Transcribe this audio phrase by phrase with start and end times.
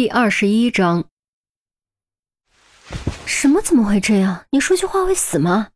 [0.00, 1.10] 第二十一章，
[3.26, 4.46] 什么怎么会这样？
[4.48, 5.72] 你说句话会死吗？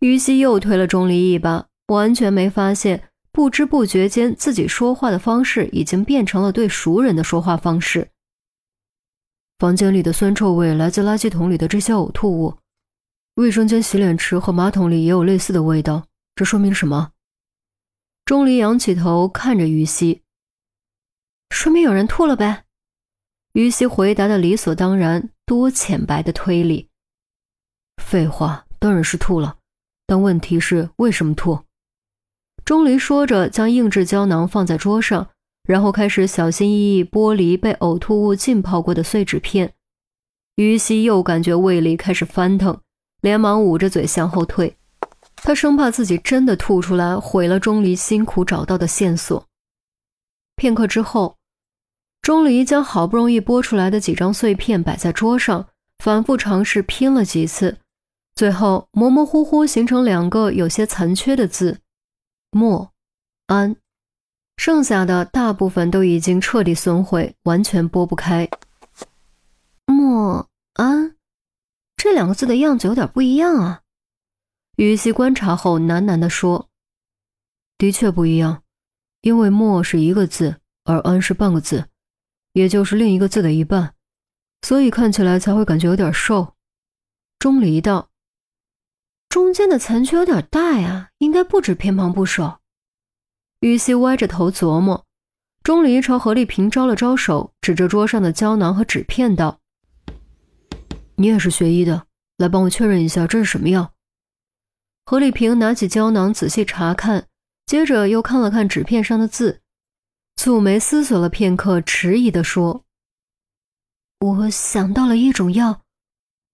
[0.00, 8.10] 于西又推了钟离一把，完全没发现，不知不觉间自己说话的方式已经变成了对熟人的说话方式。
[9.58, 12.58] 房间里的酸臭味来自垃圾桶里的这些呕吐物，
[13.36, 17.12] 卫生间洗脸池和马桶里也有类似的味道，这说明什么？
[18.26, 20.20] 钟离仰起头看着于西，
[21.48, 22.63] 说明有人吐了呗。
[23.54, 26.88] 于西回答的理所当然，多浅白的推理。
[28.02, 29.58] 废话，当然是吐了，
[30.08, 31.60] 但问题是为什么吐？
[32.64, 35.30] 钟离说着，将硬质胶囊放在桌上，
[35.62, 39.72] 然后开始小心翼翼剥离被呕吐物浸泡过的碎纸片。
[40.56, 42.80] 于西又感觉胃里开始翻腾，
[43.20, 44.76] 连忙捂着嘴向后退，
[45.36, 49.46] 他生怕自己真的吐出来，毁了钟离辛苦找到的线索。
[50.56, 51.36] 片刻之后。
[52.24, 55.68] 钟离将好不容易剥出来的几张碎片摆在桌上，
[55.98, 57.76] 反复尝试拼了几次，
[58.34, 61.80] 最后模模糊糊形成两个有些残缺的字
[62.50, 62.90] “莫
[63.48, 63.76] 安”，
[64.56, 68.48] 剩下的大部分都已经彻底损毁，完全剥不开。
[69.84, 71.16] 莫安
[71.94, 73.82] 这两个字的样子有点不一样啊。
[74.76, 76.70] 于西观察后喃喃地说
[77.76, 78.62] ：“的确不一样，
[79.20, 81.84] 因为‘莫’是一个字，而‘安’是半个字。”
[82.54, 83.94] 也就是另一个字的一半，
[84.62, 86.54] 所以看起来才会感觉有点瘦。
[87.38, 88.08] 钟离道
[89.28, 92.60] ：“中间的残缺有点大呀，应该不止偏旁部首。”
[93.60, 95.04] 雨熙歪着头琢磨。
[95.64, 99.60] 钟离朝何丽萍招了招手，指着桌上的胶囊和纸片道
[101.16, 103.92] ：“你也是学医的，来帮我确认一下这是什么药。”
[105.04, 107.26] 何丽萍拿起胶囊仔细查看，
[107.66, 109.62] 接着又看了看纸片上的字。
[110.44, 112.84] 蹙眉思索了片刻，迟疑地说
[114.20, 115.80] ：“我想到了一种药，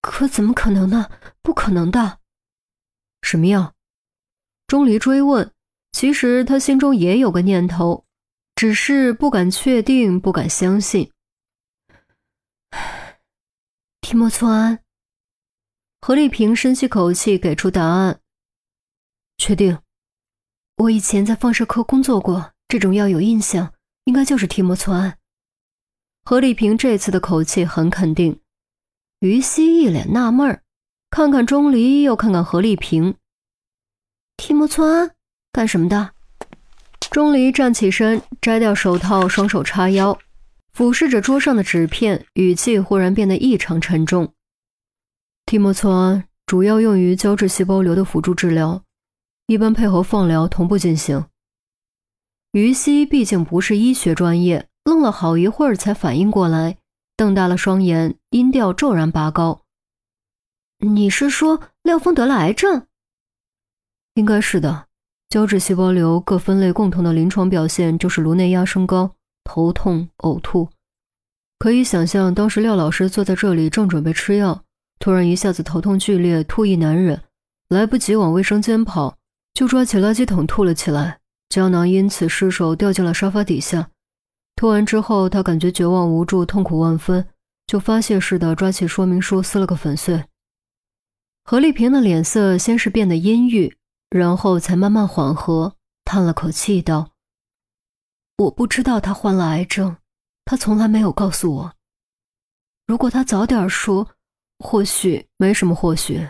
[0.00, 1.10] 可怎么可能呢？
[1.42, 2.20] 不可能的。
[3.22, 3.74] 什么药？”
[4.68, 5.52] 钟离追问。
[5.90, 8.04] 其实他心中也有个念头，
[8.54, 11.10] 只是不敢确定，不敢相信。
[14.00, 14.84] 提莫唑胺。
[16.00, 18.20] 何丽萍深吸口气，给出答案
[19.36, 19.80] ：“确定。
[20.76, 23.74] 我以前在放射科工作过。”这种药有印象，
[24.04, 25.18] 应该就是提莫唑胺。
[26.24, 28.40] 何丽萍这次的口气很肯定。
[29.20, 30.62] 于西一脸纳闷儿，
[31.10, 33.14] 看看钟离，又看看何丽萍。
[34.36, 35.10] 提莫唑胺
[35.52, 36.12] 干什么的？
[37.10, 40.18] 钟离站起身，摘掉手套，双手叉腰，
[40.72, 44.32] 俯视着桌上的纸片，语气忽然变得异常沉重。
[45.44, 48.84] 提莫唑胺主要用于胶质细胞瘤的辅助治疗，
[49.46, 51.26] 一般配合放疗同步进行。
[52.52, 56.78] 于西毕竟不是医学专业，愣了好一会儿才反应过来，
[57.16, 59.62] 瞪大了双眼，音调骤然拔高
[60.84, 62.86] ：“你是说廖峰得了癌症？
[64.14, 64.86] 应该是的。
[65.28, 70.68] 胶质细胞瘤各分类共同的临床表现就是颅内压升高、头痛、呕吐。
[71.60, 74.64] 可以想象，当时廖老师坐在这里正准备吃药，
[74.98, 77.22] 突然一下子头痛剧烈，吐意难忍，
[77.68, 79.18] 来不及往卫生间跑，
[79.54, 81.19] 就抓起垃圾桶吐了起来。”
[81.50, 83.90] 胶囊因此失手掉进了沙发底下。
[84.56, 87.28] 吐完之后，他感觉绝望无助，痛苦万分，
[87.66, 90.24] 就发泄似的抓起说明书撕了个粉碎。
[91.44, 93.76] 何丽萍的脸色先是变得阴郁，
[94.10, 97.10] 然后才慢慢缓和，叹了口气道
[98.38, 99.96] ：“我不知道他患了癌症，
[100.44, 101.74] 他从来没有告诉我。
[102.86, 104.06] 如果他早点说，
[104.58, 105.74] 或许没什么。
[105.74, 106.28] 或许。”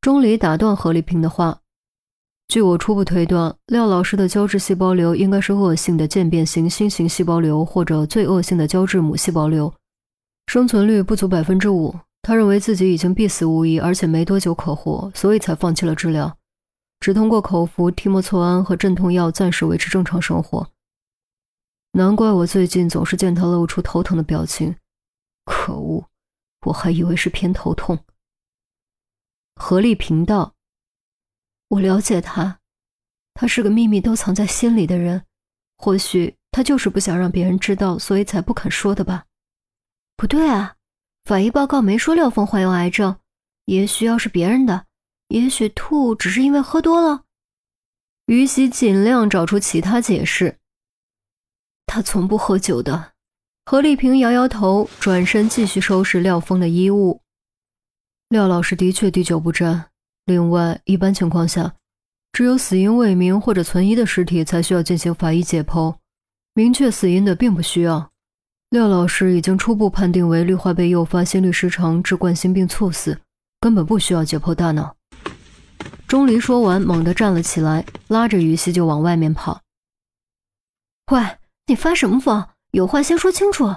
[0.00, 1.60] 钟离打断何丽萍的话。
[2.46, 9.74] 据我初步推断，廖老师的胶质细胞瘤应该是恶性的渐变型新型细胞瘤，或者最恶性的胶质母细胞瘤，
[10.46, 11.94] 生存率不足百分之五。
[12.22, 16.38] 他认为自己已经必死无疑，而且没多久可活，所以才放弃了治疗，
[17.00, 20.68] 只通过口服替莫唑胺和镇痛药暂时维持正常生活。
[21.92, 24.76] 难怪我最近总是见他露出头疼的表情，
[25.44, 26.04] 可恶，
[26.66, 27.98] 我还以为是偏头痛。
[29.56, 30.54] 何丽萍道。
[31.68, 32.60] 我了解他，
[33.34, 35.24] 他是个秘密都藏在心里的人，
[35.76, 39.24] 或许他就是不想让别人知道，所以才不肯说的吧。
[40.16, 40.76] 不对啊，
[41.24, 43.18] 法医报告没说廖峰患有癌症，
[43.64, 44.86] 也许要是别人的，
[45.28, 47.24] 也许吐只是因为喝多了。
[48.26, 50.58] 于西尽量找出其他解释。
[51.86, 53.12] 他从不喝酒的。
[53.66, 57.22] 何丽萍摇摇头，转身继续收拾廖峰的衣物。
[58.28, 59.90] 廖老师的确滴酒不沾。
[60.26, 61.74] 另外，一般情况下，
[62.32, 65.96] 只有死因未明或者存疑的尸体才需要进行法医解剖，
[66.54, 68.10] 明确死因的并不需要。
[68.70, 73.20] 廖老师已经初步判定为氯化钡诱发心律失常致冠心病猝死，
[73.60, 74.96] 根本不需要解剖大脑。
[76.08, 79.60] 钟离说完，猛地站了起来，拉着于西就往外面跑。
[81.12, 81.20] 喂，
[81.66, 82.48] 你发什么疯？
[82.70, 83.76] 有话先说清楚。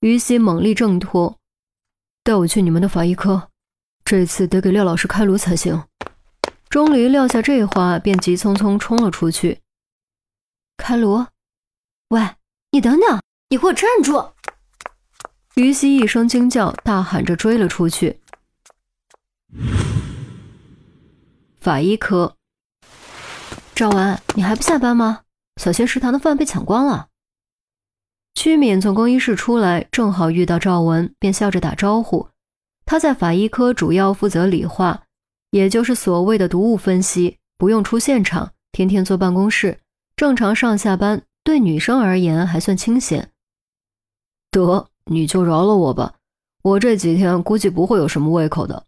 [0.00, 1.38] 于西猛力挣脱，
[2.24, 3.49] 带我去你们的法医科，
[4.10, 5.84] 这次得给廖老师开颅才行。
[6.68, 9.60] 钟离撂下这话，便急匆匆冲了出去。
[10.76, 11.26] 开颅？
[12.08, 12.30] 喂，
[12.72, 14.32] 你等等，你给我站住！
[15.54, 18.18] 于西一声惊叫，大喊着追了出去。
[21.60, 22.34] 法医科，
[23.76, 25.20] 赵文，你还不下班吗？
[25.62, 27.06] 小学食堂的饭被抢光了。
[28.34, 32.29] 屈敏从更衣室出来，正好遇到赵文，便笑着打招呼。
[32.90, 35.04] 他在法医科主要负责理化，
[35.50, 39.78] 也就是所谓的毒物分析，不用出现场，天天坐办公室，
[40.16, 43.30] 正常上下班，对女生而言还算清闲。
[44.50, 46.16] 得，你就饶了我吧，
[46.62, 48.84] 我这几天估计不会有什么胃口的。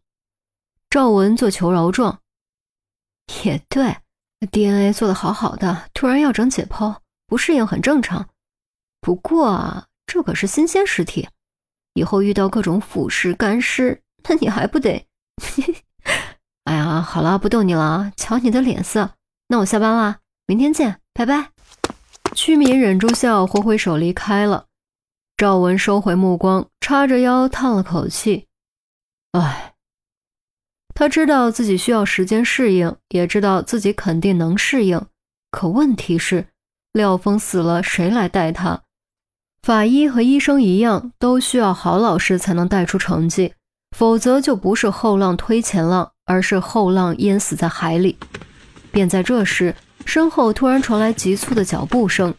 [0.91, 2.19] 赵文做求饶状。
[3.45, 3.99] 也对
[4.51, 6.97] ，DNA 做的好好的，突然要整解剖，
[7.29, 8.29] 不适应很正常。
[9.01, 11.29] 不过啊，这可是新鲜尸体，
[11.95, 15.07] 以后遇到各种腐尸、干尸，那你还不得？
[16.65, 19.15] 哎呀，好了，不逗你了，瞧你的脸色，
[19.49, 21.51] 那我下班啦，明天见，拜拜。
[22.35, 24.67] 屈敏忍住笑，挥挥手离开了。
[25.37, 28.47] 赵文收回目光，叉着腰叹了口气，
[29.33, 29.75] 唉。
[30.95, 35.05] 他知道自己需要时间适应，也知道自己肯定能适应。
[35.51, 36.47] 可问题是，
[36.93, 38.83] 廖峰死了，谁来带他？
[39.63, 43.55] 法医和医生一样，都需要好老师才能带出成绩，
[43.97, 48.19] 否则就不是后浪推前浪，而是后浪淹死在海里。
[48.91, 49.75] 便在这时，
[50.05, 52.35] 身后突然传来急促的脚步声。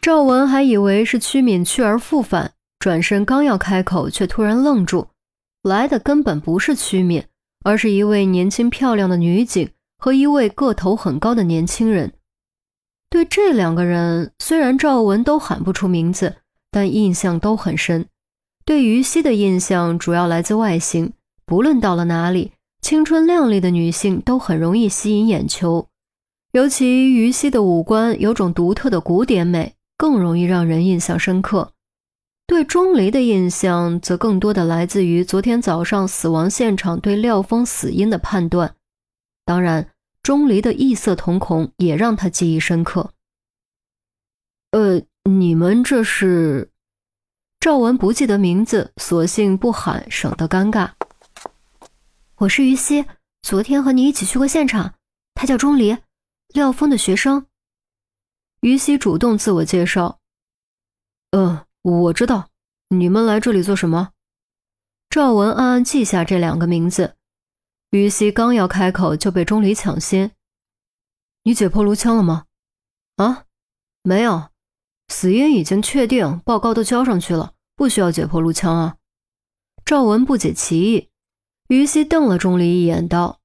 [0.00, 5.08] 赵文还以为是屈敏去而复返，转身刚要开口，却突然愣住，
[5.62, 7.24] 来的根本不是屈敏。
[7.64, 9.68] 而是一位年轻漂亮的女警
[9.98, 12.12] 和一位个头很高的年轻人。
[13.10, 16.36] 对这两个人，虽然赵文都喊不出名字，
[16.76, 18.04] 但印象都很深。
[18.66, 21.14] 对于西的印象主要来自外形，
[21.46, 22.52] 不论到了哪里，
[22.82, 25.88] 青春靓丽的女性都很容易吸引眼球。
[26.52, 31.72] 尤其于西的五官有种独特的古典美，更容易让人印象深刻。
[32.46, 38.74] 对钟离的印象，则更多的来自于昨天早上死亡现场对廖峰死因的判断。
[39.46, 39.88] 当然，
[40.22, 43.12] 钟离的异色瞳孔也让他记忆深刻。
[44.72, 46.70] 呃，你们这是？
[47.58, 50.92] 赵文不记得名字，索性不喊，省得尴尬。
[52.36, 53.04] 我是于西，
[53.42, 54.94] 昨天和你一起去过现场。
[55.34, 55.96] 他叫钟离，
[56.54, 57.44] 廖峰的学生。
[58.60, 60.20] 于西主动自我介绍。
[61.32, 61.60] 嗯。
[61.82, 62.48] 我知道，
[62.88, 64.10] 你们来这里做什么？
[65.08, 67.14] 赵文暗暗记下这两个名字。
[67.90, 70.32] 于西刚要开口，就被钟离抢先
[71.44, 72.46] ：“你解剖颅腔了吗
[73.22, 73.44] ？”“啊，
[74.02, 74.50] 没有，
[75.08, 78.96] 死因已经确定，报告都交上去了，不需要解剖颅腔啊。”
[79.84, 81.10] 赵文不解其意。
[81.68, 83.40] 于西瞪了钟离一眼，道：“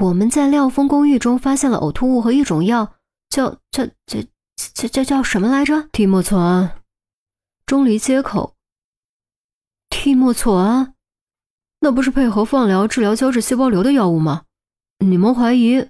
[0.00, 2.94] 我们在廖峰公寓中发现了呕吐物和一种药，
[3.28, 4.20] 叫叫叫
[4.56, 5.88] 叫叫叫什么来着？
[5.92, 6.82] 替莫唑胺。”
[7.66, 8.56] 钟离接口
[9.88, 10.94] ：“替莫唑胺，
[11.80, 14.44] 那不是配合放疗治疗胶质细胞瘤的药物吗？
[14.98, 15.88] 你们怀疑？”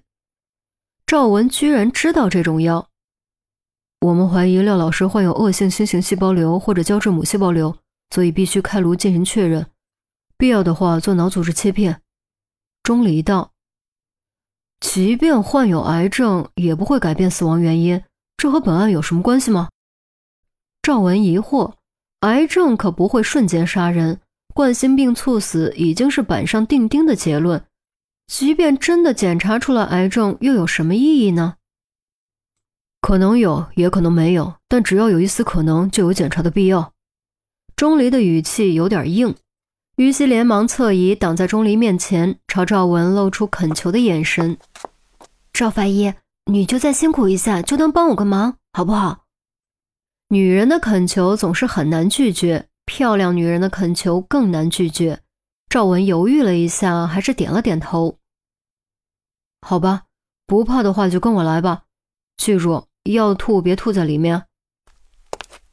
[1.06, 2.90] 赵文居然知道这种药。
[4.02, 7.76] 我们怀疑廖老师患有恶性新型细胞瘤或者胶质母细胞瘤，
[8.10, 9.64] 所以必须开颅进行确认，
[10.36, 12.00] 必要的话做脑组织切片。
[12.82, 13.52] 钟离道
[14.80, 18.02] ：“即便患有癌症，也不会改变死亡原因，
[18.36, 19.68] 这和本案有什么关系吗？”
[20.82, 21.74] 赵文疑惑
[22.26, 24.18] ：“癌症可不会瞬间杀人，
[24.52, 27.64] 冠心病猝死已经是板上钉钉的结论。
[28.26, 31.54] 即便真的检查出了癌症，又有什么意义呢？
[33.02, 36.94] 可能有，也可能没有，但只要有一丝可能，就有检查的必要。”
[37.76, 39.34] 钟离的语气有点硬。
[39.96, 44.56] 于西连忙侧移，挡在钟离面前，朝赵文露出恳求的眼神
[45.52, 46.14] ：“赵法医，
[46.46, 49.24] 你就再辛苦一下，就当帮我个忙，好不好？”
[50.30, 55.20] 女人的恳求总是很难拒绝，漂亮女人的恳求更难拒绝。
[55.68, 58.18] 赵文犹豫了一下，还是点了点头。
[59.60, 60.04] 好吧，
[60.46, 61.82] 不怕的话就跟我来吧。
[62.38, 64.44] 记住，要吐别吐在里面。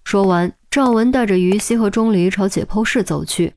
[0.03, 3.53] 说完，赵文带着于西和钟离朝解剖室走去。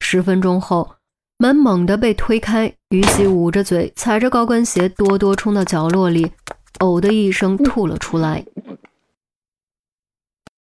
[0.00, 0.94] 十分钟后，
[1.38, 6.30] 门猛地被推开，于西捂着嘴，踩着高跟鞋，哆哆冲到角落里，
[6.78, 8.44] 呕的一声吐了出来。